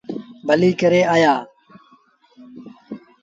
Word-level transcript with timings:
ڀليٚ 0.47 0.77
ڪري 0.79 1.01
آيآ۔ 1.13 1.33